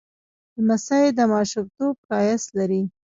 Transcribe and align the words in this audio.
لمسی 0.57 1.05
د 1.17 1.19
ماشومتوب 1.33 1.93
ښایست 2.05 2.49
لري. 2.57 2.81